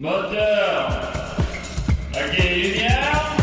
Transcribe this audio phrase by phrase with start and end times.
[0.00, 0.88] Moteur.
[2.14, 3.39] Ok, lumière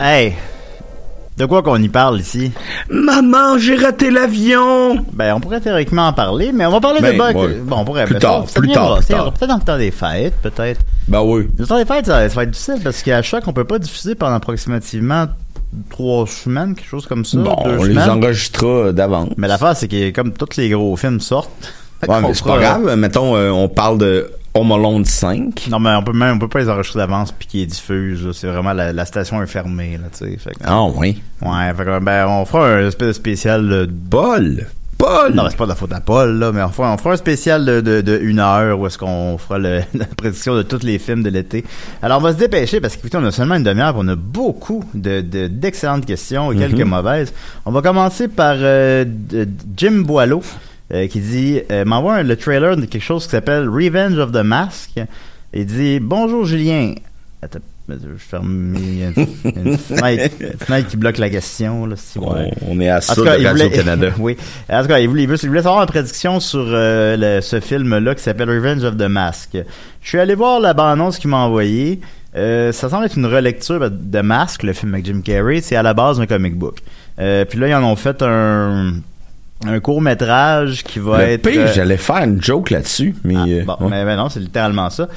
[0.00, 0.34] Hey!
[1.36, 2.52] De quoi qu'on y parle ici?
[2.90, 5.04] Maman, j'ai raté l'avion!
[5.12, 7.36] Ben, on pourrait théoriquement en parler, mais on va parler Ben, de Buck.
[7.36, 7.54] ouais.
[7.62, 8.04] Bon, on pourrait.
[8.04, 9.32] Plus ben, tard, ça- plus tard, plus tard.
[9.32, 10.80] Peut-être dans le temps des fêtes, peut-être.
[11.08, 11.48] Ben oui.
[11.58, 13.78] Le temps des fêtes, ça, ça va être difficile parce qu'à chaque, on peut pas
[13.78, 15.26] diffuser pendant approximativement
[15.88, 17.38] trois semaines, quelque chose comme ça.
[17.38, 18.10] Bon, deux on les semaines.
[18.10, 19.30] enregistrera d'avance.
[19.36, 21.50] Mais l'affaire, c'est que comme tous les gros films sortent.
[22.06, 22.96] Ouais, mais c'est pas grave.
[22.96, 25.68] Mettons, euh, on parle de Home Alone 5.
[25.70, 28.32] Non, mais on peut même, on peut pas les enregistrer d'avance puis qu'ils diffusent.
[28.32, 30.52] C'est vraiment la, la station est fermée, là, tu sais.
[30.64, 31.22] Ah oui.
[31.40, 34.66] Ouais, fait que, ben, on fera un espèce de spécial de Paul!
[34.98, 35.32] Paul!
[35.34, 37.16] Non, c'est pas de la faute à Paul, là, mais on fera, on fera un
[37.16, 40.82] spécial de, de, de une heure où est-ce qu'on fera le- la prédiction de tous
[40.82, 41.64] les films de l'été.
[42.02, 44.84] Alors, on va se dépêcher parce qu'écoutez, on a seulement une demi-heure, on a beaucoup
[44.92, 46.88] de, de- d'excellentes questions et quelques Mhm.
[46.90, 47.32] mauvaises.
[47.64, 49.04] On va commencer par euh,
[49.76, 50.42] Jim Boileau.
[50.92, 54.36] Euh, qui dit euh, m'envoie le trailer de quelque chose qui s'appelle Revenge of the
[54.44, 54.90] Mask.
[55.52, 56.94] Il dit bonjour Julien.
[57.42, 57.58] Attends,
[57.88, 59.12] je ferme une,
[59.56, 61.96] une fenêtre, une fenêtre qui bloque la question là.
[61.96, 62.34] Si On,
[62.68, 64.10] on est à ça de Radio-Canada.
[64.18, 64.36] oui.
[64.68, 67.40] En tout cas, il voulait, il voulait, il voulait savoir une prédiction sur euh, le-
[67.40, 69.56] ce film-là qui s'appelle Revenge of the Mask.
[70.02, 72.00] Je suis allé voir la bande-annonce qu'il m'a envoyée.
[72.36, 75.60] Euh, ça semble être une relecture de Mask, le film avec Jim Carrey.
[75.62, 76.78] C'est à la base un comic book.
[77.18, 78.92] Euh, puis là, ils en ont fait un,
[79.66, 81.42] un court-métrage qui va Le être...
[81.42, 83.36] pire, euh, j'allais faire une joke là-dessus, mais...
[83.36, 83.88] euh, Bon, ouais.
[83.90, 85.08] mais, mais non, c'est littéralement ça.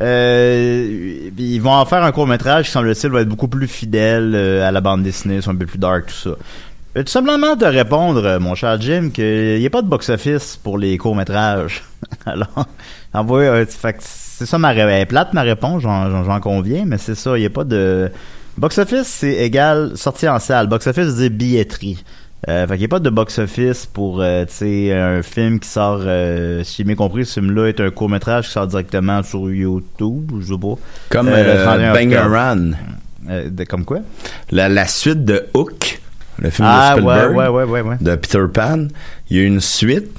[0.00, 4.32] Euh, ils vont en faire un court métrage qui semble-t-il va être beaucoup plus fidèle
[4.34, 6.30] euh, à la bande dessinée, soit un peu plus dark, tout ça.
[6.94, 10.96] Tout simplement te répondre, mon cher Jim, qu'il n'y a pas de box-office pour les
[10.96, 11.82] courts métrages.
[12.26, 12.66] Alors,
[13.12, 13.64] envoie,
[14.00, 17.50] c'est ça ma est plate ma réponse, j'en, conviens, mais c'est ça, il n'y a
[17.50, 18.10] pas de
[18.56, 20.68] box-office, c'est égal sortie en salle.
[20.68, 22.04] Box-office veut dire billetterie.
[22.48, 26.62] Euh, fait qu'il n'y a pas de box-office pour, euh, un film qui sort, euh,
[26.64, 30.52] si j'ai bien compris, ce film-là est un court-métrage qui sort directement sur YouTube, je
[30.54, 30.74] sais pas.
[31.08, 32.06] Comme Euh, le 31 octobre.
[32.06, 32.72] Bangarang.
[33.50, 34.00] De- comme quoi?
[34.52, 36.00] La, la suite de Hook,
[36.38, 37.96] le film Ah, de Spielberg, ouais, ouais, ouais, ouais, ouais.
[38.00, 38.86] de Peter Pan.
[39.30, 40.10] Il y a une suite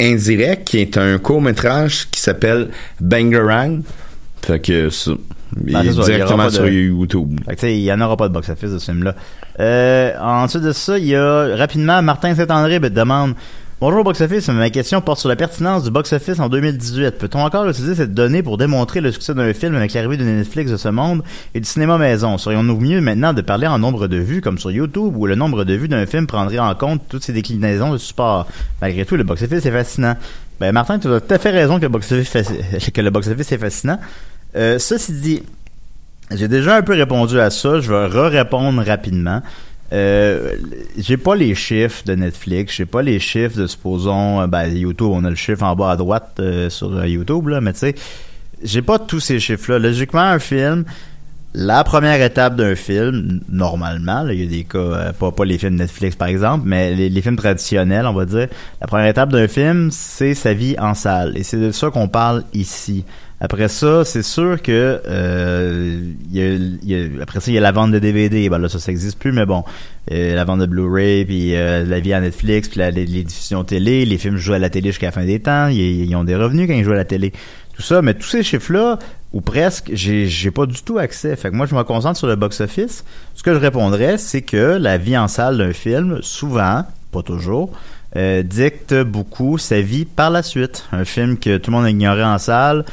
[0.00, 2.68] indirecte qui est un court-métrage qui s'appelle
[3.00, 3.80] Bangarang.
[4.42, 4.90] Fait que
[5.66, 7.40] y aura directement pas de- sur YouTube.
[7.62, 9.14] Il y en aura pas de box-office de ce film-là.
[9.60, 13.34] Euh, ensuite de ça, il y a rapidement Martin Saint-André me demande
[13.80, 17.18] Bonjour box-office, ma question porte sur la pertinence du box-office en 2018.
[17.18, 20.70] Peut-on encore utiliser cette donnée pour démontrer le succès d'un film avec l'arrivée de Netflix
[20.70, 22.38] de ce monde et du cinéma maison?
[22.38, 25.64] Serions-nous mieux maintenant de parler en nombre de vues comme sur YouTube où le nombre
[25.64, 28.46] de vues d'un film prendrait en compte toutes ces déclinaisons de support?
[28.80, 30.14] Malgré tout, le box-office est fascinant.
[30.60, 32.52] Ben Martin, tu as tout à fait raison que le box-office
[32.94, 33.98] que le box-office est fascinant.
[34.54, 35.42] Euh, ceci dit,
[36.30, 39.42] j'ai déjà un peu répondu à ça, je vais re-répondre rapidement.
[39.92, 40.54] Euh,
[40.96, 45.08] j'ai pas les chiffres de Netflix, j'ai pas les chiffres de supposons euh, ben YouTube,
[45.10, 47.80] on a le chiffre en bas à droite euh, sur euh, YouTube là, mais tu
[47.80, 47.94] sais,
[48.62, 49.78] j'ai pas tous ces chiffres là.
[49.78, 50.84] Logiquement un film
[51.54, 56.16] la première étape d'un film, normalement, il y a des cas, pas, les films Netflix
[56.16, 58.48] par exemple, mais les films traditionnels, on va dire,
[58.80, 61.36] la première étape d'un film, c'est sa vie en salle.
[61.36, 63.04] Et c'est de ça qu'on parle ici.
[63.44, 65.98] Après ça, c'est sûr que euh,
[66.30, 66.40] y
[66.94, 68.48] a- après ça, il y a la vente de DVD.
[68.48, 69.64] Ben là, ça, ça existe plus, mais bon,
[70.12, 73.24] Euh, la vente de Blu-ray, puis euh, la vie à Netflix, puis la- les, les
[73.24, 75.66] diffusions télé, les films jouent à la télé jusqu'à la fin des temps.
[75.68, 77.32] Ils, ont des revenus quand ils jouent à la télé.
[77.74, 78.98] Tout ça, mais tous ces chiffres-là,
[79.32, 81.34] ou presque, j'ai j'ai pas du tout accès.
[81.36, 83.04] Fait que moi, je me concentre sur le box-office.
[83.34, 87.72] Ce que je répondrais, c'est que la vie en salle d'un film, souvent, pas toujours,
[88.44, 90.84] dicte beaucoup sa vie par la suite.
[90.92, 92.84] Un film que tout le monde ignorait en salle,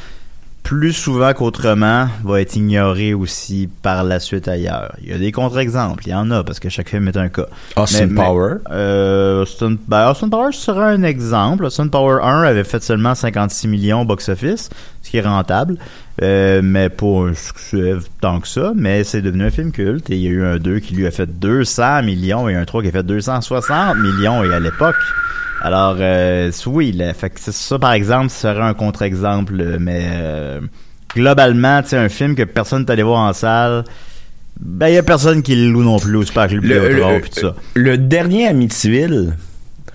[0.69, 4.95] plus souvent qu'autrement, va être ignoré aussi par la suite ailleurs.
[5.01, 7.27] Il y a des contre-exemples, il y en a, parce que chaque film est un
[7.27, 7.48] cas.
[7.75, 8.54] Austin Mais- mais- Power?
[8.69, 11.66] Euh, Austin, ben, Austin Power sera un exemple.
[11.66, 14.69] Austin Power 1 avait fait seulement 56 millions au box-office,
[15.01, 15.77] ce qui est rentable,
[16.21, 18.71] euh, mais pas un succès tant que ça.
[18.75, 21.07] Mais c'est devenu un film culte et il y a eu un 2 qui lui
[21.07, 24.98] a fait 200 millions et un 3 qui a fait 260 millions et à l'époque.
[25.62, 30.62] Alors, euh, oui, là, fait que ça, par exemple, serait un contre-exemple, mais euh,
[31.14, 33.84] globalement, tu sais, un film que personne n'est allé voir en salle,
[34.60, 36.90] ben, il y a personne qui le loue non plus, c'est pas que le, Le,
[36.96, 37.56] le- tout ça.
[37.76, 39.34] le dernier Amityville,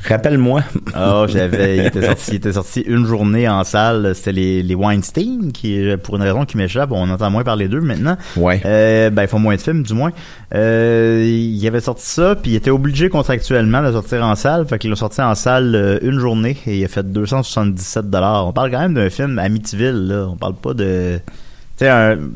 [0.08, 0.62] rappelle-moi.
[0.98, 4.12] Oh, j'avais, il était sorti, il était sorti une journée en salle.
[4.14, 7.80] C'était les, les Weinstein qui, pour une raison qui m'échappe, on entend moins parler d'eux
[7.80, 8.16] maintenant.
[8.36, 8.60] Ouais.
[8.64, 10.10] Euh, ben, ils font moins de films, du moins.
[10.54, 14.66] Euh, il avait sorti ça, puis il était obligé contractuellement de sortir en salle.
[14.66, 18.46] Fait qu'il l'a sorti en salle euh, une journée et il a fait 277 dollars.
[18.46, 20.26] On parle quand même d'un film Amityville, là.
[20.30, 21.18] On parle pas de...
[21.76, 21.84] Tu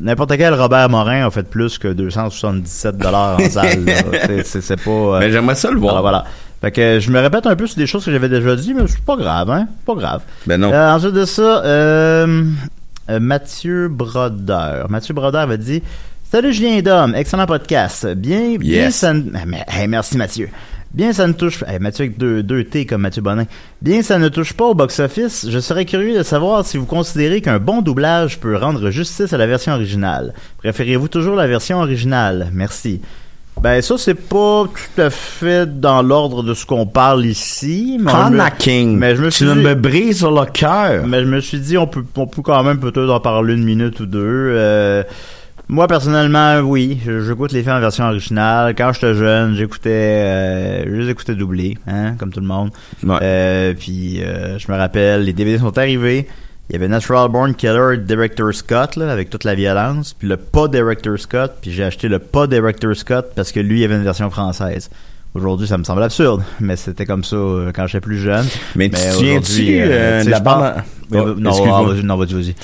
[0.01, 3.85] n'importe quel Robert Morin a fait plus que 277 dollars en salle.
[4.45, 4.91] C'est- pas...
[4.91, 5.93] euh, Mais j'aimerais ça le voir.
[5.93, 6.25] alors voilà.
[6.61, 8.83] Fait que je me répète un peu sur des choses que j'avais déjà dit, mais
[8.89, 9.69] c'est pas grave, hein?
[9.87, 10.23] Pas grave.
[10.47, 10.73] Ben non.
[10.73, 12.45] Euh, ensuite de ça, euh,
[13.11, 14.91] euh, Mathieu Brodeur.
[14.91, 15.83] Mathieu Brodeur avait dit
[16.31, 18.07] Salut Julien Dom, excellent podcast.
[18.15, 18.57] Bien,
[18.91, 19.15] ça.
[19.15, 20.49] ne- Ah, hey, merci Mathieu.
[20.93, 23.45] Bien ça ne touche hey, Mathieu avec deux, deux T comme Mathieu Bonin.
[23.83, 27.43] Bien ça ne touche pas au box-office, je serais curieux de savoir si vous considérez
[27.43, 30.33] qu'un bon doublage peut rendre justice à la version originale.
[30.59, 32.49] Préférez-vous toujours la version originale?
[32.55, 33.03] Merci.
[33.63, 38.13] Ben ça c'est pas tout à fait dans l'ordre de ce qu'on parle ici, mais,
[38.13, 41.07] Anakin, mais je me tu suis dit- me brises le cœur.
[41.07, 43.65] mais je me suis dit, on peut, on peut quand même peut-être en parler une
[43.65, 44.21] minute ou deux.
[44.23, 45.03] Euh,
[45.71, 46.99] moi, personnellement, oui.
[47.05, 48.75] J'écoute les films en version originale.
[48.75, 52.71] Quand j'étais jeune, j'écoutais, euh, je les écoutais doublés, hein, comme tout le monde.
[53.05, 53.19] Ouais.
[53.23, 56.27] Euh, puis, euh, je me rappelle, les DVD sont arrivés.
[56.71, 60.15] Il y avait Natural Born Killer Director Scott, là, avec toute la violence.
[60.19, 61.53] Puis le pas Director Scott.
[61.63, 64.91] Puis j'ai acheté le pas Director Scott parce que lui, il avait une version française.
[65.35, 68.47] Aujourd'hui, ça me semble absurde, mais c'était comme ça euh, quand j'étais plus jeune.
[68.75, 70.75] Mais tu te souviens-tu aujourd'hui, euh, tu de sais, la bande...
[71.11, 71.95] mais, Oh, non, excuse-moi.
[71.99, 72.55] ah, non, vas-y, vas-y.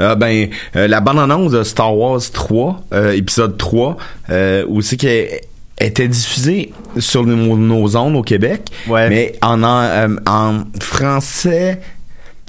[0.00, 3.96] Euh, ben, euh, la bande-annonce de Star Wars 3, euh, épisode 3,
[4.30, 5.42] euh, aussi qui est-
[5.78, 9.08] était diffusée sur nos, nos ondes au Québec, Ouais.
[9.10, 11.80] mais en, en, euh, en français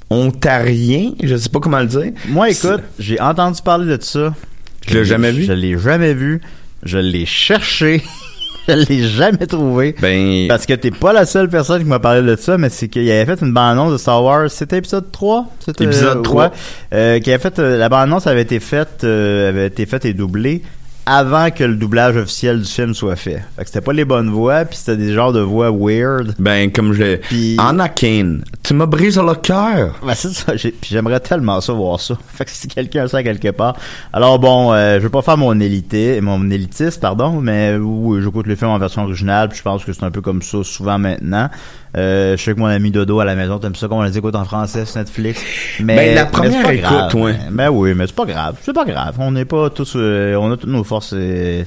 [0.09, 2.11] ontarien, je sais pas comment le dire.
[2.29, 4.33] Moi, écoute, j'ai entendu parler de ça.
[4.81, 5.43] Tu l'as jamais vu?
[5.43, 6.41] Je l'ai jamais vu.
[6.83, 8.01] Je l'ai cherché.
[8.67, 9.95] je l'ai jamais trouvé.
[10.01, 12.87] Ben, Parce que t'es pas la seule personne qui m'a parlé de ça, mais c'est
[12.87, 14.49] qu'il avait fait une bande-annonce de Star Wars.
[14.49, 15.47] C'était épisode 3?
[15.59, 16.43] C'était, Épisode euh, 3.
[16.43, 16.49] ouais.
[16.93, 20.13] Euh, qui avait fait, euh, la bande-annonce avait été faite, euh, avait été faite et
[20.13, 20.61] doublée
[21.09, 23.41] avant que le doublage officiel du film soit fait.
[23.55, 26.35] Fait que c'était pas les bonnes voix, puis c'était des genres de voix weird.
[26.37, 27.17] ben, comme je l'ai...
[27.17, 29.95] Puis- Anakin, tu me brises le cœur.
[30.05, 32.17] Ben, c'est ça, j'aimerais tellement ça voir ça.
[32.27, 33.77] Fait que si quelqu'un ça quelque part.
[34.11, 38.45] Alors bon, euh, je veux pas faire mon élité, mon élitiste, pardon, mais oui, j'écoute
[38.45, 40.99] le film en version originale, puis je pense que c'est un peu comme ça souvent
[40.99, 41.49] maintenant.
[41.97, 44.35] Euh, je sais que mon ami Dodo à la maison, t'aimes ça qu'on les écoute
[44.35, 45.41] en français sur Netflix.
[45.79, 47.15] Mais, Ben, la mais première pas écoute, grave.
[47.15, 47.35] ouais.
[47.51, 48.55] Ben oui, mais c'est pas grave.
[48.61, 49.15] C'est pas grave.
[49.19, 51.13] On n'est pas tous, euh, on a toutes nos forces.
[51.15, 51.63] euh,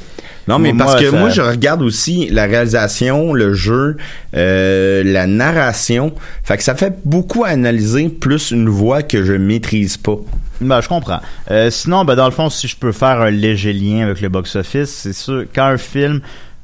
[0.46, 3.96] Non, mais moi, parce que ça- moi, je regarde aussi la réalisation, le jeu,
[4.36, 6.12] euh, la narration.
[6.44, 10.16] Fait que ça fait beaucoup analyser plus une voix que je maîtrise pas.
[10.60, 11.20] Ben, je comprends.
[11.50, 14.28] Euh, sinon, ben, dans le fond, si je peux faire un léger lien avec le
[14.28, 16.20] box-office, c'est sûr, quand un film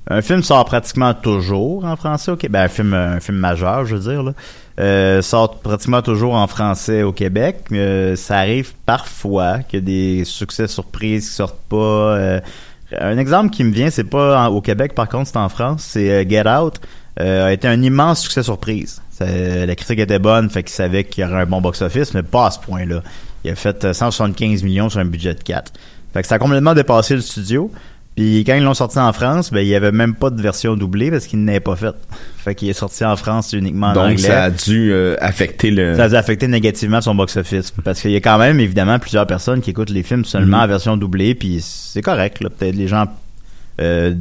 [0.08, 2.52] Un film sort pratiquement toujours en français au Québec.
[2.52, 4.22] Ben, un film, un film majeur, je veux dire.
[4.22, 4.32] Là.
[4.78, 7.64] Euh, sort pratiquement toujours en français au Québec.
[7.72, 11.76] Euh, ça arrive parfois qu'il y a des succès surprises qui sortent pas.
[11.76, 12.40] Euh,
[13.00, 15.82] un exemple qui me vient, c'est pas au Québec, par contre, c'est en France.
[15.82, 16.80] C'est euh, Get Out.
[17.18, 19.00] Euh, a été un immense succès surprise.
[19.10, 22.22] Ça- la critique était bonne, fait qu'il savait qu'il y aurait un bon box-office, mais
[22.22, 23.02] pas à ce point-là.
[23.42, 25.72] Il a fait euh, 175 millions sur un budget de 4.
[26.12, 27.72] Fait que ça a complètement dépassé le studio.
[28.16, 30.75] Puis quand ils l'ont sorti en France, ben il y avait même pas de version
[30.75, 31.94] doublée parce qu'il n'avait pas fait.
[32.38, 34.16] Fait qu'il est sorti en France uniquement en Donc, anglais.
[34.18, 35.94] ça a dû euh, affecter le...
[35.96, 37.73] Ça a affecté négativement son box-office.
[37.85, 40.62] Parce qu'il y a quand même, évidemment, plusieurs personnes qui écoutent les films seulement Mhm.
[40.64, 42.40] en version doublée, puis c'est correct.
[42.40, 42.49] là.
[42.49, 43.04] Peut-être les gens
[43.82, 44.14] euh,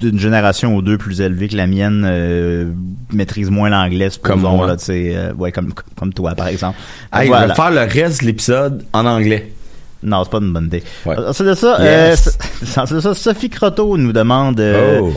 [0.00, 2.70] d'une génération ou deux plus élevée que la mienne euh,
[3.12, 4.66] maîtrisent moins l'anglais, Comme moi.
[4.66, 6.78] là, tu sais, euh, ouais, comme, comme toi, par exemple.
[7.12, 7.42] Hey, Voilà.
[7.44, 9.52] je vais faire le reste de l'épisode en anglais.
[10.02, 10.82] Non, c'est pas une bonne idée.
[11.04, 11.16] Ouais.
[11.18, 12.38] Ensuite de ça, Yes.
[12.76, 14.60] euh, ensuite de ça, Sophie Croteau nous demande...
[14.60, 15.12] euh, oh.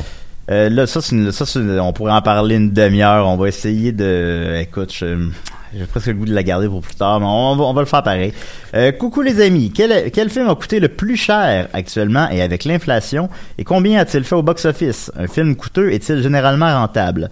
[0.51, 3.27] euh, là, ça, une- ça, une- on pourrait en parler une demi-heure.
[3.27, 4.55] On va essayer de.
[4.61, 7.73] Écoute, j'ai presque le goût de la garder pour plus tard, mais on, va, on
[7.73, 8.33] va le faire pareil.
[8.99, 13.29] Coucou les amis, quel, quel film a coûté le plus cher actuellement et avec l'inflation
[13.59, 15.11] et combien a-t-il fait au box-office?
[15.15, 17.29] Un film coûteux est-il généralement rentable?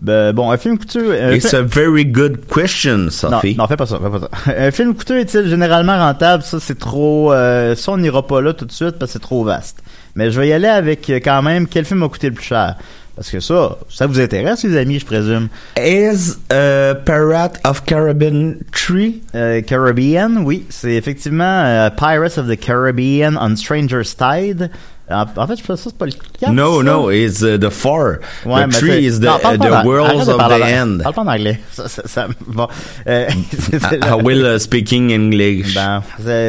[0.00, 1.12] Ben, Bon, un film coûteux.
[1.20, 3.54] un It's a very good question, Sophie.
[3.56, 4.52] non, fais pas ça, fais pas ça.
[4.56, 6.42] Un film coûteux est-il généralement rentable?
[6.42, 7.32] Ça, c'est trop...
[7.32, 9.82] euh, ça, on n'ira pas là tout de suite parce que c'est trop vaste.
[10.14, 12.46] Mais je vais y aller avec euh, quand même quel film a coûté le plus
[12.46, 12.76] cher?
[13.14, 15.48] Parce que ça, ça vous intéresse, les amis, je présume?
[15.78, 18.96] Is uh, Pirate of Caribbean 3?
[19.34, 24.70] Euh, Caribbean, oui, c'est effectivement euh, Pirates of the Caribbean on Stranger's Tide.
[25.10, 26.52] En, en fait, je pense que c'est pas le 4.
[26.52, 26.82] No, ça?
[26.84, 28.20] no, it's uh, the 4.
[28.46, 30.98] Ouais, the mais 3 c'est- is the, Non, uh, the worlds of the en- end.
[31.02, 31.60] Parle pas en anglais.
[31.72, 32.68] Ça, ça, ça- bon.
[33.06, 33.28] Euh,
[33.72, 35.74] I, will uh, speaking English.
[35.74, 36.02] Ben,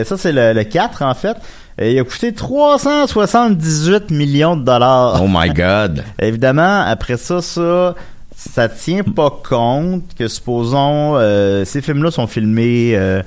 [0.03, 1.37] ça, c'est le, le 4, en fait.
[1.79, 5.21] Et il a coûté 378 millions de dollars.
[5.23, 6.03] Oh my god.
[6.21, 7.95] Évidemment, après ça, ça,
[8.35, 13.21] ça tient pas compte que, supposons, euh, ces films-là sont filmés euh,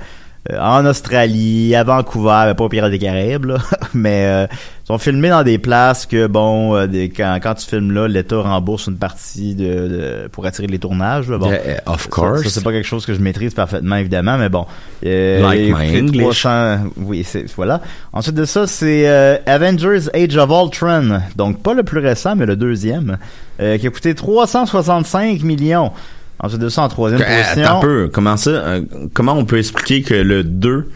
[0.59, 3.57] en Australie, à Vancouver, pas au Pirates des Caraïbes, là,
[3.95, 4.47] mais euh,
[4.83, 8.41] sont filmés dans des places que, bon, euh, des, quand, quand tu filmes là, l'État
[8.41, 11.29] rembourse une partie de, de- pour attirer les tournages.
[11.29, 11.49] là, bon.
[11.49, 12.43] Yeah, of course.
[12.43, 14.65] Ça, c'est pas quelque chose que je maîtrise parfaitement, évidemment, mais bon.
[15.05, 16.41] Euh, Like my coûté English.
[16.41, 17.81] 300 oui, c'est, voilà.
[18.13, 21.21] Ensuite de ça, c'est euh, Avengers Age of Ultron.
[21.35, 23.17] Donc, pas le plus récent, mais le deuxième,
[23.61, 25.91] euh, qui a coûté 365 millions.
[26.39, 27.63] Ensuite de ça, en troisième position.
[27.63, 28.09] Attends un peu.
[28.11, 28.49] Comment ça?
[28.49, 28.81] euh,
[29.13, 30.89] comment on peut expliquer que le 2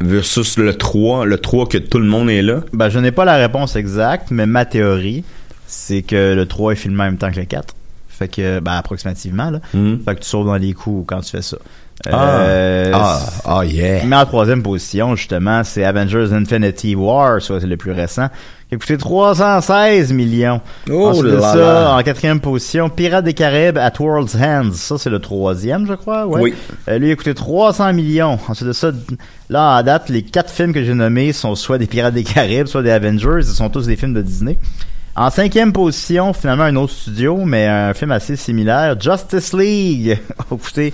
[0.00, 2.60] versus le 3, le 3 que tout le monde est là?
[2.72, 5.24] Ben, je n'ai pas la réponse exacte, mais ma théorie,
[5.66, 7.74] c'est que le 3 est filmé en même temps que le 4.
[8.08, 9.60] Fait que, ben, approximativement, là.
[9.72, 9.96] Hmm.
[10.04, 11.56] Fait que tu sauves dans les coups quand tu fais ça.
[12.06, 12.40] Ah.
[12.40, 14.04] Euh, ah, ah, yeah.
[14.04, 18.28] Mais en troisième position, justement, c'est Avengers Infinity War, soit c'est le plus récent,
[18.76, 20.60] coûté 316 millions.
[20.90, 21.94] Oh Ensuite de là ça, là.
[21.96, 24.72] en quatrième position, Pirates des Caraïbes at World's Hands.
[24.72, 26.40] Ça, c'est le troisième, je crois, ouais.
[26.40, 26.54] Oui.
[26.88, 28.38] Euh, lui, il a coûté 300 millions.
[28.48, 28.90] Ensuite de ça,
[29.50, 32.66] là, à date, les quatre films que j'ai nommés sont soit des Pirates des Caraïbes,
[32.66, 33.40] soit des Avengers.
[33.40, 34.58] Ils sont tous des films de Disney.
[35.16, 40.56] En cinquième position, finalement, un autre studio, mais un film assez similaire, Justice League, a
[40.56, 40.92] coûté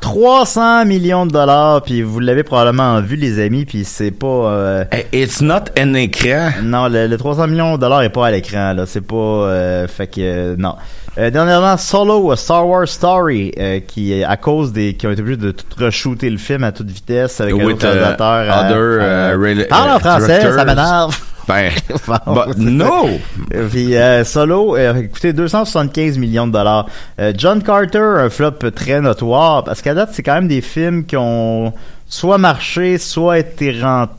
[0.00, 4.26] 300 millions de dollars, puis vous l'avez probablement vu, les amis, puis c'est pas...
[4.26, 6.50] euh, Eh, It's not un écran.
[6.62, 8.84] non, le, le 300 millions de dollars est pas à l'écran, là.
[8.86, 9.16] C'est pas...
[9.16, 10.20] euh, fait que...
[10.20, 10.74] euh, non.
[11.18, 14.94] Euh, dernièrement, Solo, a Star Wars Story, euh, qui, à cause des...
[14.94, 17.76] qui ont été obligés de tout re-shooter le film à toute vitesse avec un With,
[17.76, 18.64] autre uh, réalisateur.
[18.66, 21.18] other, uh, en français, ça m'énerve.
[21.48, 21.70] Ben,
[22.26, 23.08] Bon, c'est no!
[23.54, 26.86] euh, Puis euh, Solo euh, a coûté 275 millions de dollars.
[27.20, 31.04] Euh, John Carter, un flop très notoire, parce qu'à date, c'est quand même des films
[31.04, 31.72] qui ont
[32.08, 34.12] soit marché, soit été rentables.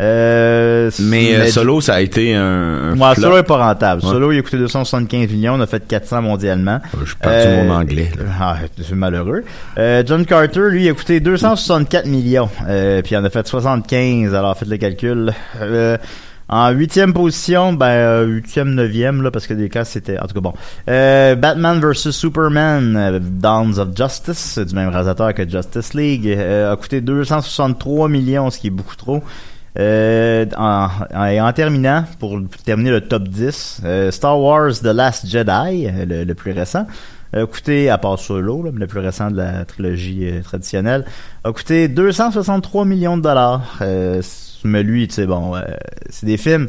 [0.00, 3.22] Euh, Mais euh, Solo, ça a été un, un flop.
[3.22, 4.02] Solo est pas rentable.
[4.04, 4.10] Ouais.
[4.10, 6.80] Solo, il a coûté 275 millions, on a fait 400 mondialement.
[7.04, 8.10] Je parle Euh, du mon anglais.
[8.18, 8.24] là.
[8.40, 9.44] Ah, c'est malheureux.
[9.78, 12.48] Euh, John Carter, lui, il a coûté 264 millions.
[12.68, 14.34] Euh, puis il en a fait 75.
[14.34, 15.32] Alors faites le calcul.
[16.48, 20.18] En huitième position, ben euh, huitième, neuvième là, parce que des cas c'était.
[20.18, 20.52] En tout cas bon.
[20.88, 26.76] Euh, Batman vs Superman, euh, of Justice, du même réalisateur que Justice League, euh, a
[26.76, 29.22] coûté 263 millions, ce qui est beaucoup trop.
[29.76, 35.26] Euh, en, en, en terminant, pour terminer le top 10, euh, Star Wars The Last
[35.26, 36.86] Jedi, euh, le, le plus récent,
[37.32, 41.04] a coûté, à part Solo, là, le plus récent de la trilogie euh, traditionnelle,
[41.42, 43.78] a coûté 263 millions de dollars.
[44.64, 45.62] Mais lui, tu sais, bon, euh,
[46.10, 46.68] c'est des films...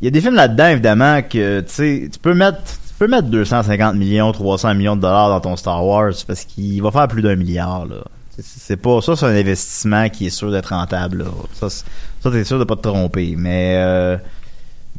[0.00, 2.58] Il y a des films là-dedans, évidemment, que, tu sais, tu peux mettre...
[2.62, 6.82] Tu peux mettre 250 millions, 300 millions de dollars dans ton Star Wars parce qu'il
[6.82, 7.96] va faire plus d'un milliard, là.
[8.38, 11.18] C'est- pas ça, c'est un investissement qui est sûr d'être rentable.
[11.18, 11.24] Là.
[11.54, 13.34] Ça, ça t'es sûr de pas te tromper.
[13.36, 14.16] Mais euh,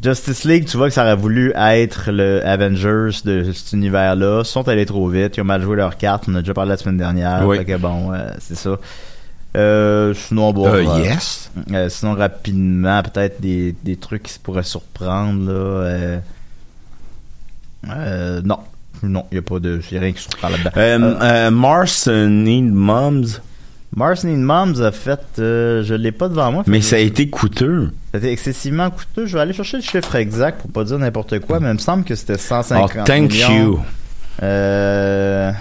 [0.03, 4.41] Justice League, tu vois que ça aurait voulu être le Avengers de cet univers-là.
[4.43, 6.25] Ils sont allés trop vite, ils ont mal joué leurs cartes.
[6.27, 7.43] On a déjà parlé la semaine dernière.
[7.47, 7.57] Oui.
[7.57, 8.77] Fait que bon, euh, c'est ça.
[9.57, 10.65] Euh, sinon, bon.
[10.67, 11.51] Euh, euh, yes.
[11.73, 16.21] euh, sinon, rapidement, peut-être des, des trucs qui se pourraient surprendre, là.
[17.89, 18.59] Euh, non.
[19.03, 19.81] Non, il n'y a pas de.
[19.91, 21.51] Y a rien qui surprend là-dedans.
[21.51, 23.23] Mars Need Moms,
[23.95, 25.19] Mars Need Moms a fait.
[25.37, 26.63] je l'ai pas devant moi.
[26.67, 27.91] mais ça a été coûteux.
[28.13, 29.25] C'était excessivement coûteux.
[29.25, 31.79] Je vais aller chercher le chiffre exact pour pas dire n'importe quoi, mais il me
[31.79, 33.57] semble que c'était Oh, 150 thank millions.
[33.57, 33.79] you.
[34.43, 35.51] Euh,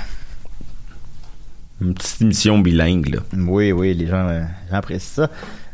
[1.80, 3.20] Une petite émission bilingue, là.
[3.36, 5.30] oui, oui, les gens, euh, apprécient ça.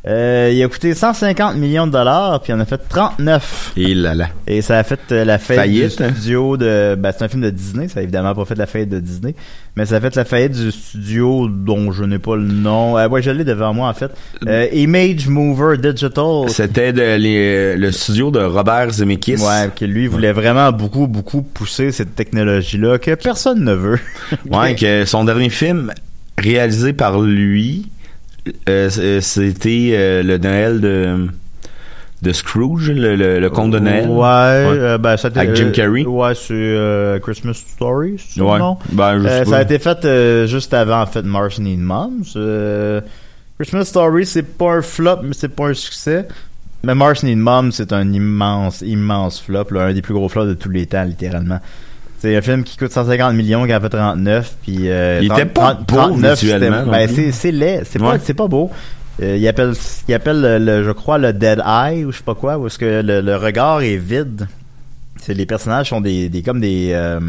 [0.09, 3.73] Euh, il a coûté 150 millions de dollars, puis il en a fait 39.
[3.77, 4.29] Et là là.
[4.47, 6.11] Et ça a fait euh, la faillite, Faillite, du hein?
[6.15, 6.95] studio de...
[6.97, 9.35] Ben, c'est un film de Disney, ça a évidemment pas fait la faillite de Disney,
[9.75, 12.97] mais ça a fait la faillite du studio dont je n'ai pas le nom.
[12.97, 14.13] Euh, ouais, je l'ai devant moi, en fait.
[14.47, 16.49] Euh, Image Mover Digital.
[16.51, 19.37] C'était de- les- le studio de Robert Zemeckis.
[19.39, 23.99] Ouais, que lui voulait vraiment beaucoup, beaucoup pousser cette technologie-là que personne ne veut.
[24.51, 25.93] Ouais, que son dernier film
[26.39, 27.89] réalisé par lui,
[28.69, 31.26] euh, c- c'était euh, le Noël de
[32.23, 34.09] de Scrooge, le, le, le conte de Noël?
[34.09, 36.05] Ouais, euh, ben, ça a été- Avec Jim euh, Carrey?
[36.07, 38.59] ouais, c'est euh, Christmas Story, c'est Ouais.
[38.59, 38.79] non?
[38.91, 42.23] Ben, je Euh, ça a été fait euh, juste avant, en fait, Mars Need Moms.
[42.37, 43.03] Euh,
[43.59, 46.26] Christmas Story, c'est pas un flop, mais c'est pas un succès.
[46.83, 50.49] Mais Mars Need Moms, c'est un immense, immense flop, là, un des plus gros flops
[50.49, 51.61] de tous les temps, littéralement.
[52.18, 55.44] C'est un film qui coûte 150 millions, qui en fait 39, puis euh, Il était
[55.44, 58.18] pas beau visuellement non Ben, c'est, laid, c'est Ouais.
[58.18, 58.70] pas, pas beau.
[59.23, 59.73] Euh, il appelle,
[60.08, 62.66] il appelle le, le- je crois, le Dead Eye, ou je sais pas quoi, où
[62.66, 64.46] est-ce que le, le regard est vide.
[65.20, 67.20] C'est, les personnages sont des, des comme des, euh,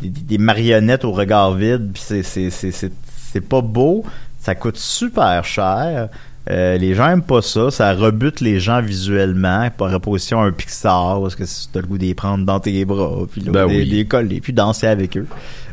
[0.00, 2.92] des, des- marionnettes au regard vide, puis c'est, c'est, c'est, c'est,
[3.32, 4.04] c'est pas beau,
[4.40, 6.08] ça coûte super cher.
[6.48, 10.52] Euh, les gens aiment pas ça, ça rebute les gens visuellement par opposition à un
[10.52, 13.64] Pixar, parce que si t'as le goût d'y prendre dans tes bras, puis là, Ben
[13.66, 13.84] oui.
[13.84, 15.26] les coller, puis danser avec eux.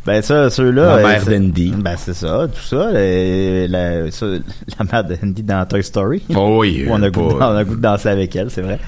[0.06, 0.98] Ben ça, ceux-là...
[0.98, 1.74] La mère d'Andy.
[1.77, 4.26] Ben c'est ça, tout ça, euh, la, ça,
[4.80, 6.24] la mère d'Andy dans Toy Story.
[6.36, 6.88] Oh oui.
[6.89, 8.80] on, a goût, on a goût de danser avec elle, c'est vrai.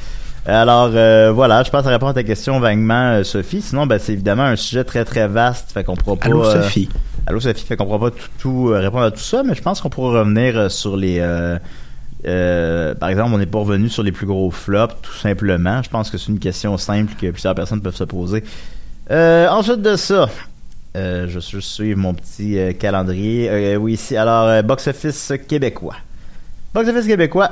[0.47, 3.62] Alors euh, voilà, je pense à répondre à ta question vaguement, euh, Sophie.
[3.62, 6.27] Sinon, ben c'est évidemment un sujet très très vaste, fait qu'on pourra pas.
[6.27, 6.88] Allô, euh, Sophie.
[7.25, 9.81] Allô Sophie, fait qu'on pourra pas tout, tout, répondre à tout ça, mais je pense
[9.81, 11.17] qu'on pourra revenir sur les.
[11.19, 11.57] euh,
[12.27, 15.81] euh, par exemple, on n'est pas revenu sur les plus gros flops, tout simplement.
[15.83, 18.43] Je pense que c'est une question simple que plusieurs personnes peuvent se poser.
[19.11, 20.29] Euh, ensuite de ça,
[20.95, 23.75] euh, je juste suivre mon petit euh, calendrier.
[23.75, 24.15] Oui, ici.
[24.15, 25.95] Alors, euh, box-office québécois.
[26.73, 27.51] Box-office québécois.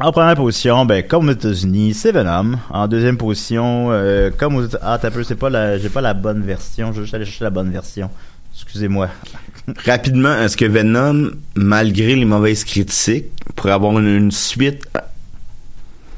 [0.00, 2.56] En première position, ben, comme aux États-Unis, c'est Venom.
[2.70, 3.90] En deuxième position,
[4.36, 6.92] comme aux Ah, t'as peu, c'est pas la, j'ai pas la bonne version.
[6.92, 8.08] Je vais juste aller chercher la bonne version.
[8.54, 9.08] Excusez-moi.
[9.86, 14.84] Rapidement, est-ce que Venom, malgré les mauvaises critiques, pourrait avoir une, une suite?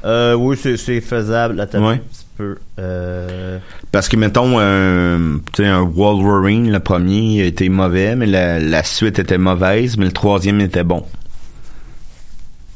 [0.03, 1.59] Euh, oui, c'est, faisable.
[1.59, 1.93] Attends Ouais.
[1.95, 2.57] un petit peu.
[2.79, 3.59] Euh,
[3.91, 5.39] Parce que, mettons, un,
[5.83, 10.83] Wolverine, le premier, était mauvais, mais la, la suite était mauvaise, mais le troisième était
[10.83, 11.05] bon.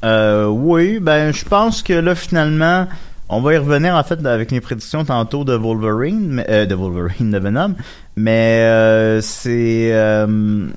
[0.04, 2.88] Euh, oui, ben je pense que là finalement,
[3.30, 6.76] on va y revenir en fait avec mes prédictions tantôt de Wolverine, mais, euh, de
[6.76, 7.76] Wolverine, de Venom,
[8.16, 10.68] mais euh, c'est, euh,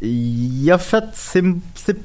[0.00, 1.42] il a fait, c'est,
[1.74, 1.96] c'est,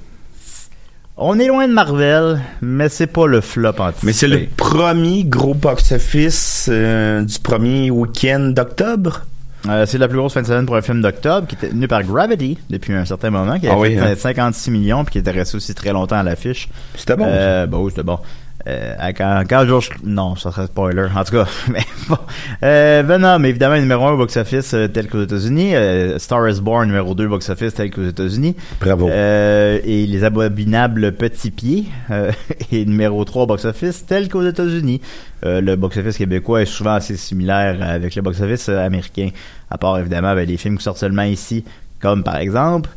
[1.18, 4.06] on est loin de Marvel, mais c'est pas le flop anticipé.
[4.08, 9.22] Mais c'est le premier gros box-office euh, du premier week-end d'octobre.
[9.68, 11.88] Euh, c'est la plus grosse fin de semaine pour un film d'octobre qui était tenu
[11.88, 14.14] par Gravity depuis un certain moment, qui a Ah fait oui, hein.
[14.16, 16.68] 56 millions puis qui était resté aussi très longtemps à l'affiche.
[16.96, 17.26] C'était bon.
[17.28, 18.20] Euh, bah oui, c'était bon.
[18.68, 19.92] Euh, à quand, quand George...
[20.04, 21.08] Non, ça serait spoiler.
[21.16, 22.18] En tout cas, mais bon.
[22.64, 25.76] Euh, Venom, évidemment, numéro 1 au box-office euh, tel qu'aux États-Unis.
[25.76, 28.56] Euh, Star is Born, numéro 2 au box-office tel qu'aux États-Unis.
[28.80, 29.08] Bravo.
[29.10, 31.86] Euh, et Les Abominables Petits Pieds
[32.72, 35.02] et numéro 3 au box-office tel qu'aux États-Unis.
[35.44, 39.30] Le box-office québécois est souvent assez similaire avec le box-office américain.
[39.70, 41.64] À part, évidemment, ben, les films qui sortent seulement ici,
[42.00, 42.90] comme par exemple...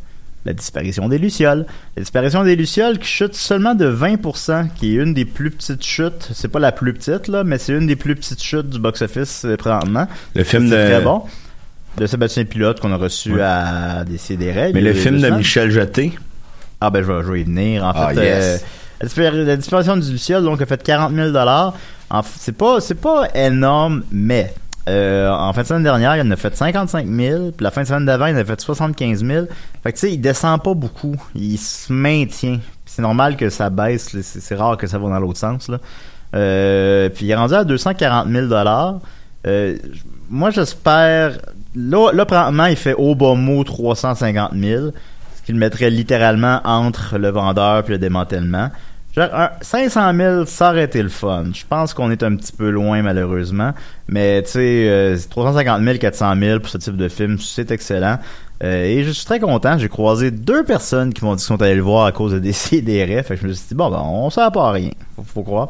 [0.44, 1.66] La disparition des Lucioles.
[1.96, 5.85] La disparition des Lucioles qui chute seulement de 20%, qui est une des plus petites
[5.85, 6.31] chutes.
[6.33, 9.44] C'est pas la plus petite, là, mais c'est une des plus petites chutes du box-office
[9.44, 10.07] euh, présentement.
[10.35, 10.74] le film de...
[10.74, 11.22] très bon.
[11.96, 13.42] De Sébastien Pilote qu'on a reçu Ouais.
[13.42, 14.70] à Décideret.
[14.72, 15.37] Mais le film de semaines.
[15.38, 16.12] Michel Jeté.
[16.81, 17.85] Ah ben je vais, je vais y venir.
[17.85, 18.44] En Ah, fait, yes.
[18.44, 18.59] euh,
[19.03, 21.74] la, dispar- la disparition du Luciole donc a fait 40 000 dollars.
[22.38, 24.55] C'est pas c'est pas énorme, mais
[24.88, 27.51] euh, en fin de semaine dernière, il en a fait 55 000.
[27.53, 29.46] Puis la fin de semaine d'avant, il en a fait 75 000.
[29.83, 31.16] Fait que tu sais, il descend pas beaucoup.
[31.35, 32.59] Il se maintient.
[32.85, 34.16] C'est normal que ça baisse.
[34.22, 35.70] C'est rare que ça va dans l'autre sens.
[36.35, 39.01] Euh, puis il est rendu à 240 000 dollars.
[39.46, 39.77] Euh,
[40.29, 41.38] moi, j'espère.
[41.77, 44.90] Là, là, il fait au bas mot 350 000
[45.37, 48.70] ce qui le mettrait littéralement entre le vendeur puis le démantèlement.
[49.16, 51.47] Genre, un- 500 000, ça aurait été le fun.
[51.53, 53.73] Je pense qu'on est un petit peu loin, malheureusement.
[54.07, 58.18] Mais, tu sais, euh, 350 000, 400 000 pour ce type de film, c'est excellent.
[58.62, 59.79] Euh, et je suis très content.
[59.79, 62.38] J'ai croisé deux personnes qui m'ont dit qu'ils sont allés le voir à cause de
[62.40, 63.25] DCDR.
[63.25, 64.90] Fait que je me suis dit, bon, ben, on sert pas à rien.
[65.16, 65.68] Faut, faut croire.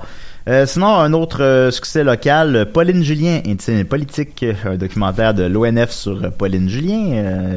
[0.49, 5.91] Euh, sinon, un autre euh, succès local, Pauline Julien, intitulé Politique, un documentaire de l'ONF
[5.91, 7.57] sur Pauline Julien,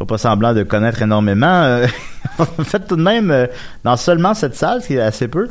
[0.00, 1.62] je pas semblant de connaître énormément.
[1.62, 1.86] Euh,
[2.38, 3.46] en fait, tout de même, euh,
[3.84, 5.48] dans seulement cette salle, ce qui est assez peu,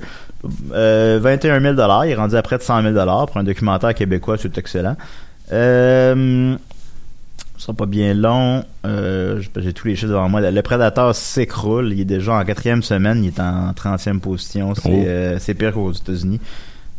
[0.73, 1.73] euh, 21 000
[2.05, 2.93] Il est rendu à près de 100 000
[3.27, 4.97] pour un documentaire québécois, c'est excellent.
[5.51, 6.55] Euh,
[7.57, 8.65] ce sera pas bien long.
[8.85, 10.41] Euh, j'ai- tous les chiffres devant moi.
[10.41, 11.93] Le Prédateur s'écroule.
[11.93, 13.23] Il est déjà en quatrième semaine.
[13.23, 14.73] Il est en 30e position.
[14.75, 15.03] C'est Oh.
[15.05, 16.41] euh, c'est pire qu'aux États-Unis.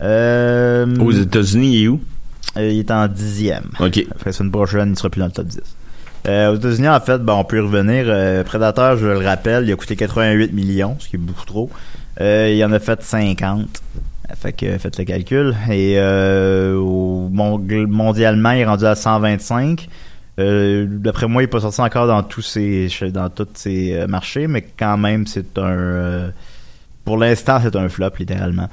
[0.00, 2.00] Euh, Aux États-Unis, il est où?
[2.56, 3.64] euh, il est en dixième.
[3.80, 4.06] OK.
[4.10, 5.60] Après la semaine prochaine, il sera plus dans le top 10.
[6.26, 8.04] Euh, aux États-Unis, en fait, ben, on peut y revenir.
[8.08, 11.68] Euh, Predator, je le rappelle, il a coûté 88 millions, ce qui est beaucoup trop.
[12.20, 13.82] Euh, il en a fait 50.
[14.36, 15.54] Fait que faites le calcul.
[15.70, 19.86] Et euh, au mon- mondialement, il est rendu à 125.
[20.40, 24.06] Euh, D'après moi, il n'est pas sorti encore dans tous ces dans tous ces euh,
[24.06, 26.30] marchés, mais quand même, c'est un
[27.04, 28.68] pour l'instant, c'est un flop littéralement.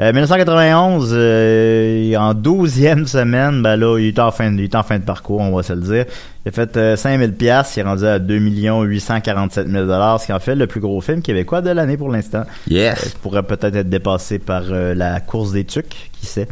[0.00, 4.74] Euh, 1991, euh, en 12e semaine, ben là, il est en fin de, il est
[4.74, 6.04] en fin de parcours, on va se le dire.
[6.44, 10.26] Il a fait euh, 5000 pièces, il est rendu à 2 847 000 dollars, ce
[10.26, 12.40] qui en fait le plus gros film québécois de l'année pour l'instant.
[12.40, 13.12] Euh, Yes.
[13.14, 16.48] il pourrait peut-être être dépassé par euh, la course des tucs, qui sait.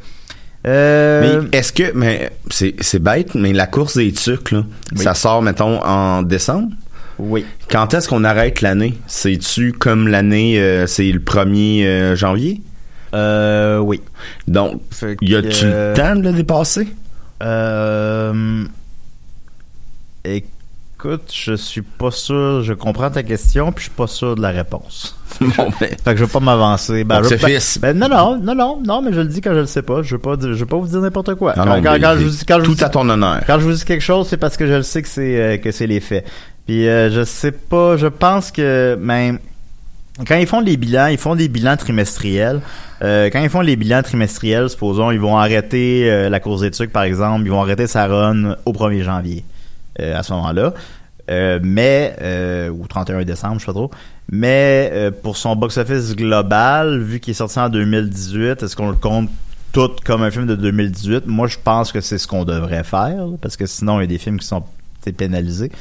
[0.64, 4.62] Euh, Mais est-ce que, mais c'est, c'est bête, mais la course des tucs, là,
[4.94, 5.02] Oui.
[5.02, 6.68] ça sort, mettons, en décembre?
[7.18, 7.44] oui.
[7.68, 8.94] Quand est-ce qu'on arrête l'année?
[9.08, 12.60] C'est-tu comme l'année, euh, c'est le 1er euh, janvier?
[13.14, 14.00] Euh, oui.
[14.48, 16.88] Donc, Fait y a-tu euh, le temps de le dépasser?
[17.42, 18.64] Euh,
[20.24, 22.62] écoute, je suis pas sûr.
[22.62, 25.16] Je comprends ta question, puis je suis pas sûr de la réponse.
[25.40, 25.48] bon,
[25.80, 27.04] ben, Fait que je veux pas m'avancer.
[27.04, 27.78] Ben, je- ben- fils.
[27.78, 30.02] ben, non, non, non, non, non, mais je le dis quand je le sais pas.
[30.02, 31.54] Je veux pas, je veux pas vous dire n'importe quoi.
[31.56, 32.88] non, quand, non, quand- mais quand je vous dis, quand je vous tout dis- à
[32.88, 33.40] ton honneur.
[33.46, 35.56] quand je vous dis quelque chose, c'est parce que je le sais que c'est euh,
[35.58, 36.26] que c'est les faits.
[36.66, 39.38] Puis euh, je sais pas, je pense que même
[40.28, 42.60] quand ils font les bilans, ils font des bilans trimestriels.
[43.02, 46.90] Euh, quand ils font les bilans trimestriels, supposons, ils vont arrêter euh, la course d'études,
[46.90, 49.44] par exemple, ils vont arrêter sa run au 1er janvier
[50.00, 50.72] euh, à ce moment-là.
[51.62, 52.16] Mais
[52.70, 53.90] ou 31 décembre, je sais pas trop.
[54.30, 59.30] Mais pour son box-office global, vu qu'il est sorti en 2018, est-ce qu'on le compte
[59.72, 63.24] tout comme un film de 2018 Moi, je pense que c'est ce qu'on devrait faire,
[63.40, 64.62] parce que sinon, il y a des films qui sont
[65.16, 65.72] pénalisés.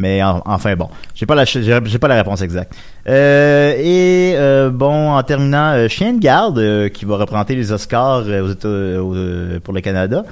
[0.00, 2.72] Mais en- enfin bon, j'ai pas la j'ai pas la réponse exacte.
[3.08, 7.72] Euh, et euh, bon, en terminant, euh, Chien de garde euh, qui va représenter les
[7.72, 10.22] Oscars euh, aux États, pour le Canada,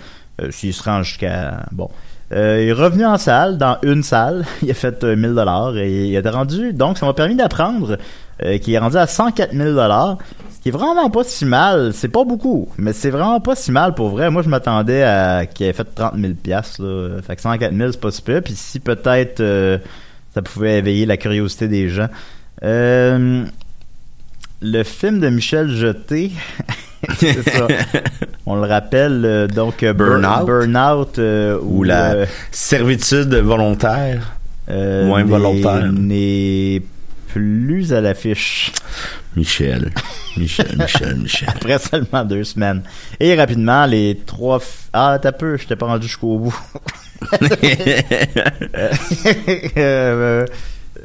[0.50, 1.90] s'il se rend jusqu'à bon.
[2.33, 4.44] Euh, il est revenu en salle, dans une salle.
[4.62, 6.72] Il a fait euh, 1000 dollars et il a rendu.
[6.72, 7.98] Donc, ça m'a permis d'apprendre
[8.44, 10.18] euh, qu'il est rendu à 104 000 dollars,
[10.55, 11.92] ce qui est vraiment pas si mal.
[11.94, 14.31] C'est pas beaucoup, mais c'est vraiment pas si mal pour vrai.
[14.31, 16.83] Moi, je m'attendais à qu'il ait fait 30 000 piastres.
[16.83, 17.22] Là.
[17.27, 18.42] Fait que 104 000, c'est pas super.
[18.42, 19.79] Puis si peut-être euh,
[20.35, 22.09] ça pouvait éveiller la curiosité des gens.
[22.62, 23.44] Euh,
[24.62, 26.33] le film de Michel Jeté,
[27.18, 27.66] c'est ça.
[28.46, 30.46] On le rappelle, euh, donc euh, Burn- Burnout.
[30.46, 34.33] Burnout euh, Ou la servitude volontaire.
[34.70, 35.92] euh, Moins n'est- volontaire.
[35.92, 36.83] N'est
[37.37, 38.72] plus à l'affiche
[39.37, 39.90] Michel.
[40.38, 41.49] Michel, Michel, Michel.
[41.51, 42.83] après seulement deux semaines.
[43.20, 44.57] Et rapidement, les trois...
[44.59, 46.59] f- Ah, t'as peu, je t'ai pas rendu jusqu'au bout.
[49.77, 50.46] Euh,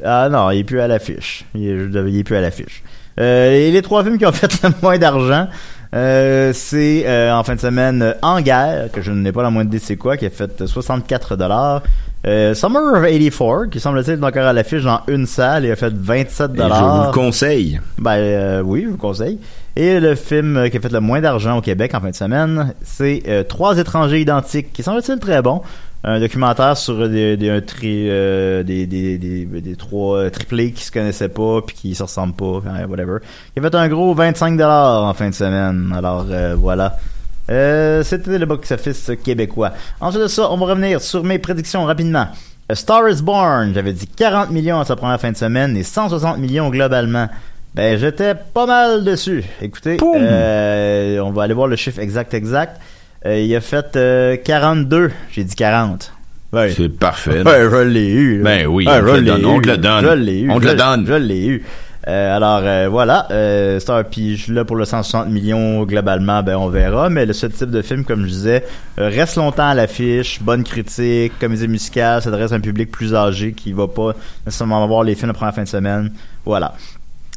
[0.03, 1.43] ah non, il est plus à l'affiche.
[1.53, 2.81] Il est, il est plus à l'affiche.
[3.19, 5.47] Euh, et les trois films qui ont fait le moins d'argent,
[5.93, 9.49] euh, c'est euh, en fin de semaine euh, En guerre, que je n'ai pas la
[9.49, 11.83] moindre idée c'est quoi, qui a fait 64 dollars.
[12.23, 16.51] Summer of 84, qui semble-t-il encore à l'affiche dans une salle et a fait 27
[16.51, 17.81] Et je vous le conseille.
[17.97, 19.39] ben oui, je vous conseille.
[19.75, 22.73] Et le film qui a fait le moins d'argent au Québec en fin de semaine,
[22.83, 25.61] c'est Trois étrangers identiques, qui semble-t-il très bon.
[26.03, 30.83] Un documentaire sur des, des, un tri, euh, des, des, des, des trois triplés qui
[30.83, 33.17] se connaissaient pas puis qui se ressemblent pas, enfin, whatever.
[33.53, 35.93] Qui a fait un gros 25 dollars en fin de semaine.
[35.95, 36.97] Alors euh, voilà.
[37.51, 39.73] Euh, C'était le box-office québécois.
[39.99, 42.27] Ensuite de ça, on va revenir sur mes prédictions rapidement.
[42.67, 45.83] A Star is Born, j'avais dit 40 millions à sa première fin de semaine et
[45.83, 47.27] 160 millions globalement.
[47.75, 49.43] Ben, j'étais pas mal dessus.
[49.61, 52.81] Écoutez, on va aller voir le chiffre exact exact.
[53.25, 55.11] Euh, il a fait euh, 42.
[55.31, 56.13] J'ai dit 40.
[56.53, 56.73] Ouais.
[56.75, 57.43] C'est parfait.
[57.43, 58.41] Ouais, je l'ai eu.
[58.43, 60.05] Ben oui, Ouais, on te donne, on te le donne.
[60.05, 60.51] Je l'ai eu.
[60.51, 61.05] On te le donne.
[61.07, 61.63] Je l'ai eu.
[62.07, 66.67] Euh, alors euh, voilà, euh, Star suis là pour le 160 millions globalement, ben on
[66.67, 67.09] verra.
[67.09, 68.65] Mais le ce type de film, comme je disais,
[68.99, 73.53] euh, reste longtemps à l'affiche, bonne critique, comédie musicale, s'adresse à un public plus âgé
[73.53, 74.13] qui va pas
[74.45, 76.11] nécessairement voir les films la première fin de semaine.
[76.43, 76.73] Voilà.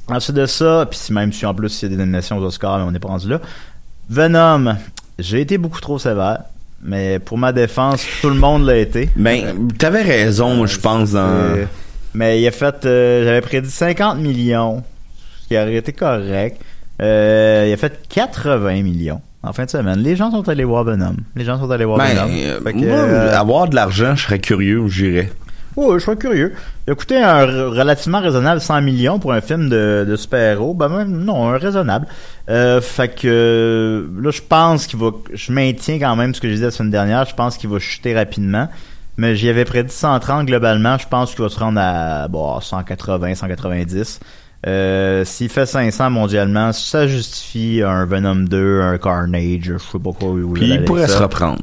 [0.08, 2.44] Ensuite de ça, puis si même si en plus il y a des nominations aux
[2.44, 3.40] Oscars, mais on n'est pas rendu là.
[4.08, 4.76] Venom,
[5.18, 6.40] j'ai été beaucoup trop sévère,
[6.82, 9.08] mais pour ma défense, tout le monde l'a été.
[9.16, 11.20] Ben, t'avais raison, je pense, dans...
[11.20, 11.64] Euh,
[12.14, 14.82] mais il a fait, euh, j'avais prédit 50 millions,
[15.42, 16.60] ce qui aurait été correct.
[17.02, 19.98] Euh, il a fait 80 millions en fin de semaine.
[19.98, 21.16] Les gens sont allés voir Venom.
[21.36, 22.28] Les gens sont allés voir Ben, Venom.
[22.32, 25.30] euh, que, moi, euh, avoir de l'argent, je serais curieux, j'irais.
[25.76, 26.52] Ouais, je suis curieux.
[26.86, 30.74] Il a coûté un relativement raisonnable 100 millions pour un film de, de super-héros.
[30.74, 32.06] Ben même, non, un raisonnable.
[32.48, 35.10] Euh, fait que là, je pense qu'il va...
[35.32, 37.24] Je maintiens quand même ce que j'ai dit la semaine dernière.
[37.24, 38.68] Je pense qu'il va chuter rapidement.
[39.16, 40.98] Mais j'y avais prédit 130 globalement.
[40.98, 44.20] Je pense qu'il va se rendre à bon, 180, 190.
[44.66, 50.12] Euh, S'il fait 500 mondialement, ça justifie un Venom 2, un Carnage, je sais pas
[50.12, 50.34] quoi.
[50.54, 51.18] Puis il pourrait ça.
[51.18, 51.62] se reprendre.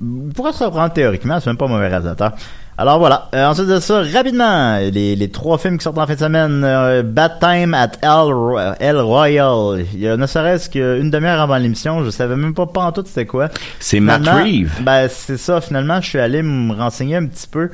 [0.00, 2.32] Il pourrait se reprendre théoriquement, c'est même pas un mauvais réalisateur.
[2.80, 3.28] Alors voilà.
[3.34, 6.62] Euh, ensuite de ça, rapidement, les, les trois films qui sortent en fin de semaine.
[6.64, 9.84] euh, Bad Time at El, Ro- El Royal.
[9.92, 12.92] Il y a ne serait-ce qu'une demi-heure avant l'émission, je savais même pas pas en
[12.92, 13.48] tout c'était quoi.
[13.80, 14.82] C'est Matt Reeves.
[14.82, 15.60] Ben c'est ça.
[15.60, 17.68] Finalement, je suis allé me renseigner un petit peu.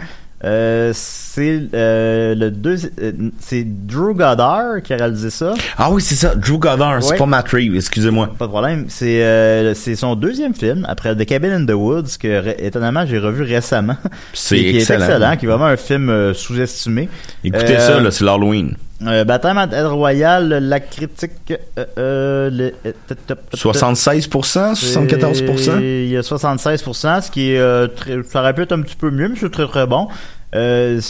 [0.47, 5.55] Euh, c'est euh, le deux, euh, c'est Drew Goddard qui a réalisé ça.
[5.77, 7.19] Ah oui, c'est ça, Drew Goddard, c'est Ouais.
[7.19, 8.31] pas Matt Reeves, excusez-moi.
[8.39, 8.85] Pas de problème.
[8.89, 13.19] C'est euh, c'est son deuxième film après The Cabin in the Woods que étonnamment j'ai
[13.19, 13.97] revu récemment.
[14.33, 15.01] C'est excellent.
[15.01, 17.09] est excellent, qui est vraiment un film sous-estimé.
[17.45, 18.77] Écoutez ça, là, c'est l'Halloween.
[19.07, 21.53] Euh, Baptême à El Royal, la critique,
[21.99, 25.81] euh, le- euh, tut, tut, tut, 76%, 74%?
[25.83, 28.81] et Il y a 76%, ce qui est euh, très, ça aurait pu être un
[28.81, 30.09] petit peu mieux, mais c'est très très bon.
[30.55, 31.01] Euh,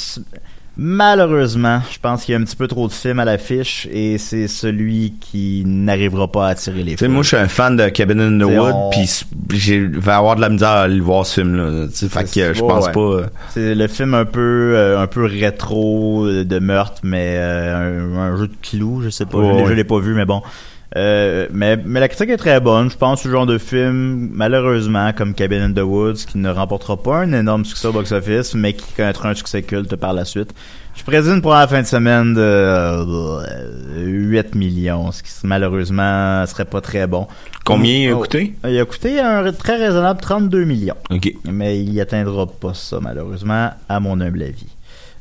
[0.79, 4.19] malheureusement, je pense qu'il y a un petit peu trop de films à l'affiche et
[4.19, 7.09] c'est celui qui n'arrivera pas à attirer les foules.
[7.09, 9.09] moi, je suis un fan de Cabin in the Wood, on- puis
[9.57, 11.87] je vais avoir de la misère à aller voir ce film-là.
[11.93, 12.93] Fait que je pense ouais.
[12.93, 13.01] pas...
[13.01, 18.19] euh, C'est le film un peu euh, un peu rétro de meurtre, mais euh, un,
[18.33, 19.75] un jeu de clous, je sais pas, Ouais, je, l'ai- je ouais.
[19.77, 20.43] l'ai pas vu, mais bon.
[20.95, 22.91] Euh, mais, mais la critique est très bonne.
[22.91, 26.97] Je pense ce genre de film, malheureusement, comme Cabin in the Woods, qui ne remportera
[26.97, 30.55] pas un énorme succès au box-office, mais qui connaîtra un succès culte par la suite.
[30.95, 36.65] Je présume pour la fin de semaine de euh, 8 millions, ce qui malheureusement serait
[36.65, 37.27] pas très bon.
[37.65, 38.55] Combien il a Oh, coûté?
[38.67, 40.95] Il a coûté un très raisonnable 32 millions.
[41.11, 41.31] OK.
[41.45, 44.69] Mais il atteindra pas ça, malheureusement, à mon humble avis.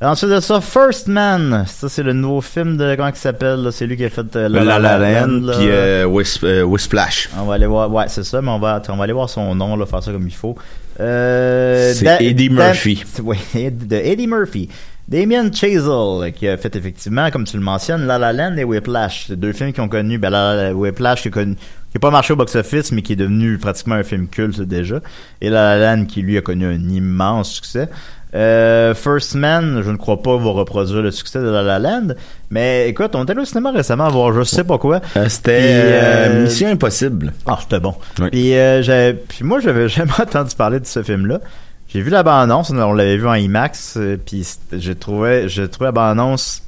[0.01, 1.63] Ensuite de ça, First Man.
[1.67, 3.69] Ça, c'est le nouveau film de, comment il s'appelle?
[3.71, 7.29] C'est lui qui a fait euh, La La Land, puis euh, Wisp- euh, Whisplash.
[7.39, 9.55] On va aller voir, ouais, c'est ça, mais on va, on va aller voir son
[9.55, 10.55] nom, là, faire ça comme il faut.
[10.99, 13.03] Euh, C'est Eddie Murphy.
[13.23, 13.37] Oui,
[13.71, 14.69] de Eddie Murphy.
[15.07, 19.25] Damien Chazelle, qui a fait effectivement, comme tu le mentionnes, La La Land et Whiplash.
[19.27, 21.99] C'est deux films qui ont connu, ben, La La- Whiplash qui a connu, qui a
[21.99, 24.99] pas marché au box-office, mais qui est devenu pratiquement un film culte déjà.
[25.41, 27.87] Et La La Land qui, lui, a connu un immense succès.
[28.35, 32.07] Euh, First Man, je ne crois pas, va reproduire le succès de La La Land.
[32.49, 34.99] Mais écoute, on est allé au cinéma récemment voir je sais pas quoi.
[35.15, 37.31] Euh, C'était euh, euh, Mission Impossible.
[37.45, 37.95] Ah, c'était bon.
[38.19, 38.29] Oui.
[38.31, 41.39] Puis, euh, j'avais- puis moi, j'avais jamais entendu parler de ce film-là.
[41.87, 45.85] J'ai vu la bande-annonce, on l'avait vu en IMAX, euh, puis j'ai trouvé, j'ai trouvé
[45.85, 46.61] la bande-annonce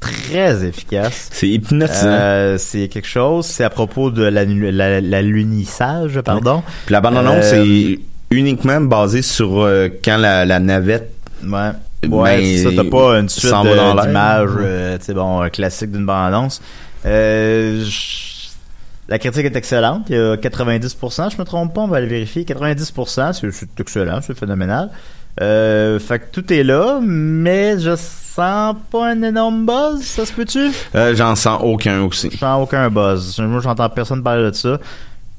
[0.00, 1.28] très efficace.
[1.30, 2.06] C'est hypnotisant.
[2.08, 6.62] Euh, c'est quelque chose, c'est à propos de la, la, la lunissage, pardon.
[6.86, 8.00] Puis la bande-annonce euh, est
[8.32, 11.12] uniquement basée sur euh, quand la, la navette
[11.44, 11.70] Ouais.
[12.08, 16.04] Ouais, Ben, ça, t'as pas une suite d'images, euh, tu sais, bon, un classique d'une
[16.04, 16.60] bande-annonce.
[17.06, 17.84] Euh,
[19.08, 20.06] la critique est excellente.
[20.08, 22.44] Il y a 90%, je me trompe pas, on va le vérifier.
[22.44, 24.90] 90%, c'est c'est excellent, c'est phénoménal.
[25.40, 30.32] Euh, fait que tout est là, mais je sens pas un énorme buzz, ça se
[30.32, 30.70] peut-tu?
[30.94, 32.30] Euh, J'en sens aucun aussi.
[32.32, 33.38] Je sens aucun buzz.
[33.40, 34.78] Moi, j'entends personne parler de ça.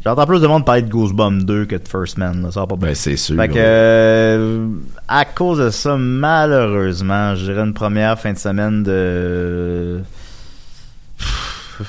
[0.05, 2.51] J'entends plus de monde parler de Goosebumps 2 que de First Man, là.
[2.51, 2.89] ça va pas bien.
[2.89, 3.37] Ben, c'est sûr.
[3.37, 4.67] Fait que, euh,
[5.07, 10.01] à cause de ça, malheureusement, je dirais une première fin de semaine de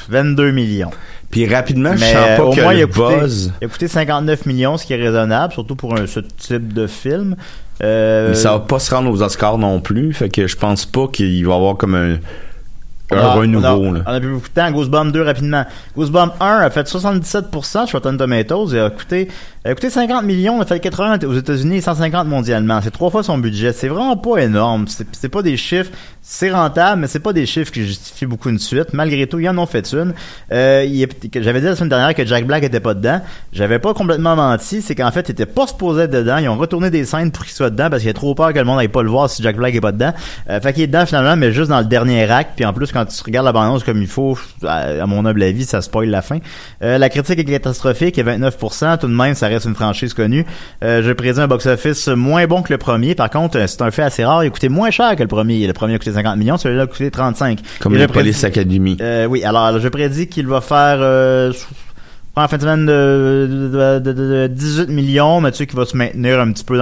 [0.09, 0.93] 22 millions.
[1.31, 3.53] Puis rapidement, je Mais sens pas au que moins, il le a, coûté, buzz...
[3.61, 6.87] il a coûté 59 millions, ce qui est raisonnable, surtout pour un, ce type de
[6.87, 7.35] film.
[7.83, 10.87] Euh, Mais ça va pas se rendre aux Oscars non plus, fait que je pense
[10.87, 12.19] pas qu'il va y avoir comme un,
[13.11, 13.67] un a- renouveau.
[13.67, 14.05] On a, là.
[14.07, 14.71] on a plus beaucoup de temps.
[14.71, 15.65] Goosebumps 2 rapidement?
[15.97, 19.29] Goosebumps 1 a fait 77% sur Rotten Tomatoes et a coûté,
[19.65, 22.81] a coûté 50 millions, a fait 80 aux États-Unis et 150 mondialement.
[22.83, 23.73] C'est trois fois son budget.
[23.73, 24.85] C'est vraiment pas énorme.
[25.13, 28.59] C'est pas des chiffres, c'est rentable, mais c'est pas des chiffres qui justifient beaucoup une
[28.59, 28.93] suite.
[28.93, 30.13] Malgré tout, ils en ont fait une.
[30.53, 31.07] Euh, il y a-
[31.41, 33.23] J'avais dit la semaine dernière que Jack Black était pas dedans.
[33.53, 34.83] J'avais pas complètement menti.
[34.83, 36.37] C'est qu'en fait, il était pas supposé être dedans.
[36.37, 38.53] Ils ont retourné des scènes pour qu'il soit dedans parce qu'il y a trop peur
[38.53, 40.13] que le monde n'aille pas le voir si Jack Black est pas dedans.
[40.51, 42.51] Euh, fait qu'il est dedans finalement, mais juste dans le dernier acte.
[42.57, 45.65] Puis en plus, quand tu regardes la bande-annonce comme il faut, à, mon humble avis,
[45.65, 46.39] ça spoil la fin.
[46.83, 48.99] Euh, la critique est catastrophique, et 29%.
[48.99, 50.45] Tout de même, ça reste une franchise connue.
[50.83, 53.15] Euh, je prédis un box-office moins bon que le premier.
[53.15, 54.45] Par contre, euh, c'est un fait assez rare.
[54.45, 55.67] Il a coûté moins cher que le premier.
[55.67, 57.59] Le premier a coûté 50 millions, celui-là a coûté 35.
[57.81, 58.97] Comme Et prédis- Police Academy.
[59.01, 61.53] euh, oui, alors je prédis qu'il va faire euh,
[62.37, 65.79] en fin de semaine de, de, de- de- de 18 millions, mais tu sais qu'il
[65.79, 66.73] va se maintenir un petit peu